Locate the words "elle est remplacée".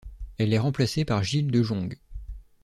0.39-1.05